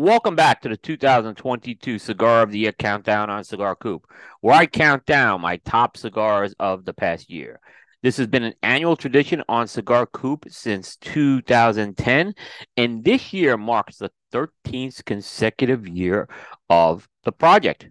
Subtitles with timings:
[0.00, 4.64] Welcome back to the 2022 Cigar of the Year Countdown on Cigar Coop, where I
[4.64, 7.60] count down my top cigars of the past year.
[8.02, 12.34] This has been an annual tradition on Cigar Coop since 2010,
[12.78, 16.30] and this year marks the 13th consecutive year
[16.70, 17.86] of the project.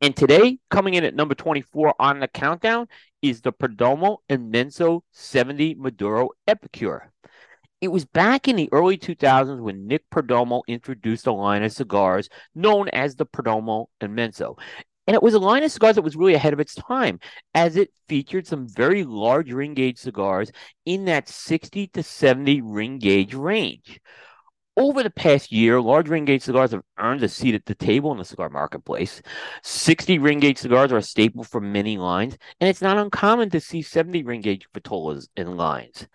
[0.00, 2.88] And today, coming in at number 24 on the countdown,
[3.20, 7.12] is the Perdomo Inmenso 70 Maduro Epicure.
[7.80, 12.28] It was back in the early 2000s when Nick Perdomo introduced a line of cigars
[12.54, 14.58] known as the Perdomo Inmenso.
[15.06, 17.20] And it was a line of cigars that was really ahead of its time,
[17.54, 20.50] as it featured some very large ring gauge cigars
[20.84, 24.00] in that 60 to 70 ring gauge range.
[24.78, 28.12] Over the past year, large ring gauge cigars have earned a seat at the table
[28.12, 29.22] in the cigar marketplace.
[29.62, 33.60] 60 ring gauge cigars are a staple for many lines, and it's not uncommon to
[33.60, 36.06] see 70 ring gauge vitolas in lines.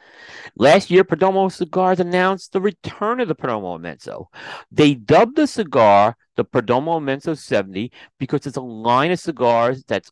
[0.56, 4.28] Last year, Perdomo Cigars announced the return of the Perdomo Inmenso.
[4.72, 10.12] They dubbed the cigar the Perdomo Inmenso 70 because it's a line of cigars that's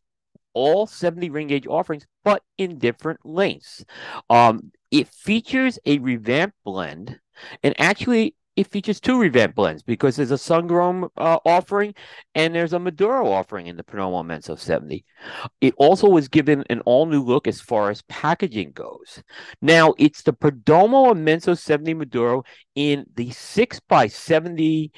[0.54, 3.86] all 70 ring gauge offerings, but in different lengths.
[4.28, 7.20] Um, it features a revamped blend.
[7.64, 11.94] And actually, it features two revamp blends because there's a Sungrown uh, offering
[12.36, 15.06] and there's a Maduro offering in the Perdomo Inmenso 70.
[15.62, 19.24] It also was given an all new look as far as packaging goes.
[19.62, 22.44] Now, it's the Perdomo Inmenso 70 Maduro
[22.76, 24.92] in the 6 by 70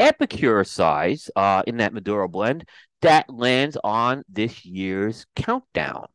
[0.00, 2.68] Epicure size uh, in that Maduro blend
[3.02, 6.08] that lands on this year's countdown.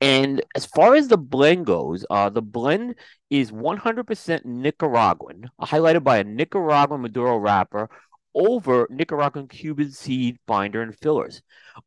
[0.00, 2.94] And as far as the blend goes, uh, the blend
[3.28, 7.90] is 100% Nicaraguan, highlighted by a Nicaraguan Maduro wrapper
[8.34, 11.42] over Nicaraguan Cuban seed binder and fillers.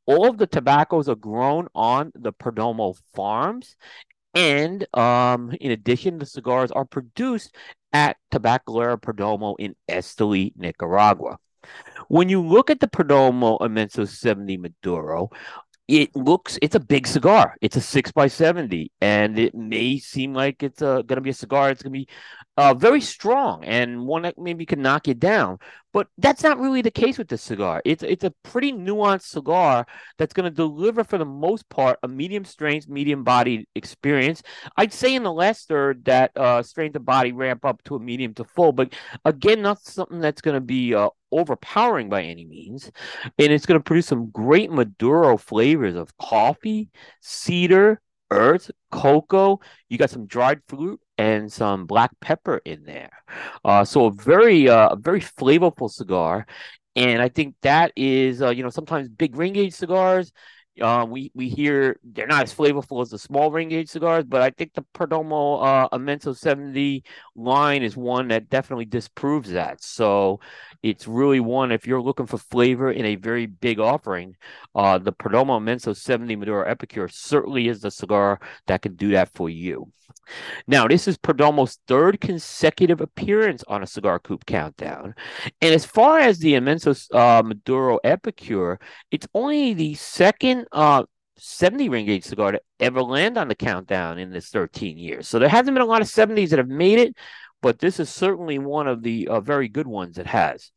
[0.05, 3.75] All of the tobaccos are grown on the Perdomo farms.
[4.35, 7.55] And um, in addition, the cigars are produced
[7.93, 11.37] at Tabacalera Perdomo in Esteli, Nicaragua.
[12.09, 15.29] When you look at the Perdomo Inmenso 70 Maduro,
[15.87, 17.55] it looks it's a big cigar.
[17.61, 21.31] It's a six by seventy, and it may seem like it's uh, going to be
[21.31, 21.69] a cigar.
[21.69, 22.07] It's going to be
[22.57, 25.57] uh, very strong and one that maybe can knock you down.
[25.91, 27.81] But that's not really the case with this cigar.
[27.85, 29.85] It's it's a pretty nuanced cigar
[30.17, 34.41] that's going to deliver for the most part a medium strength, medium body experience.
[34.75, 37.99] I'd say in the last third that uh, strength of body ramp up to a
[37.99, 38.93] medium to full, but
[39.23, 42.91] again, not something that's going to be uh, overpowering by any means.
[43.37, 46.89] And it's going to produce some great Maduro flavors of coffee,
[47.21, 48.01] cedar,
[48.33, 49.59] earth, cocoa.
[49.89, 53.11] You got some dried fruit and some black pepper in there.
[53.63, 56.45] Uh, so a very, uh, very flavorful cigar.
[56.95, 60.31] And I think that is, uh, you know, sometimes big ring gauge cigars,
[60.81, 64.41] uh, we we hear they're not as flavorful as the small ring gauge cigars, but
[64.41, 67.03] I think the Perdomo uh, Inmenso 70
[67.35, 69.83] line is one that definitely disproves that.
[69.83, 70.39] So
[70.81, 74.35] it's really one if you're looking for flavor in a very big offering,
[74.73, 79.29] uh, the Perdomo Inmenso 70 Maduro Epicure certainly is the cigar that can do that
[79.33, 79.91] for you.
[80.67, 85.15] Now, this is Perdomo's third consecutive appearance on a Cigar Coop Countdown.
[85.61, 88.79] And as far as the Inmenso uh, Maduro Epicure,
[89.11, 91.03] it's only the second uh,
[91.37, 95.27] 70 ring gauge cigar to ever land on the countdown in this 13 years.
[95.27, 97.17] So there hasn't been a lot of 70s that have made it,
[97.61, 100.71] but this is certainly one of the uh, very good ones that has.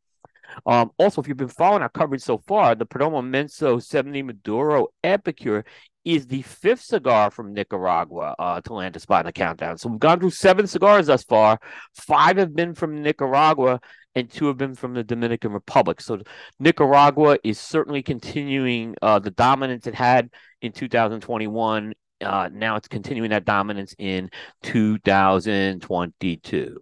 [0.67, 4.89] Um, also, if you've been following our coverage so far, the Perdomo Menso 70 Maduro
[5.05, 5.65] Epicure
[6.05, 9.77] is the fifth cigar from Nicaragua uh, to land a spot in the countdown.
[9.77, 11.59] So we've gone through seven cigars thus far.
[11.95, 13.81] Five have been from Nicaragua,
[14.15, 16.01] and two have been from the Dominican Republic.
[16.01, 16.21] So
[16.61, 20.31] Nicaragua is certainly continuing uh, the dominance it had
[20.63, 21.93] in 2021.
[22.21, 24.31] Uh, now it's continuing that dominance in
[24.63, 26.81] 2022.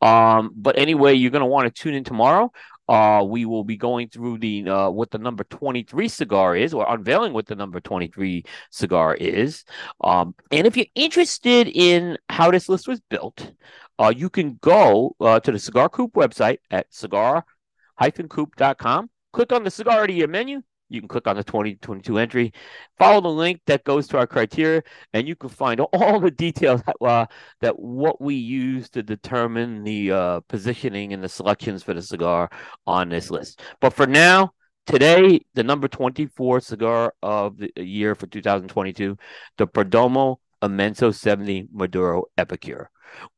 [0.00, 2.52] Um, but anyway, you're going to want to tune in tomorrow.
[2.88, 6.84] Uh, we will be going through the uh, what the number 23 cigar is, or
[6.92, 9.64] unveiling what the number 23 cigar is.
[10.02, 13.52] Um, and if you're interested in how this list was built,
[13.98, 19.10] uh, you can go uh, to the Cigar Coop website at cigar-coop.com.
[19.32, 20.60] Click on the cigar to your menu
[20.92, 22.52] you can click on the 2022 entry,
[22.98, 26.82] follow the link that goes to our criteria, and you can find all the details
[26.82, 27.26] that, uh,
[27.60, 32.50] that what we use to determine the uh, positioning and the selections for the cigar
[32.86, 33.60] on this list.
[33.80, 34.52] But for now,
[34.86, 39.16] today, the number 24 cigar of the year for 2022,
[39.56, 42.90] the Perdomo Inmenso 70 Maduro Epicure.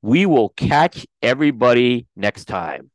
[0.02, 2.90] We will catch everybody next time.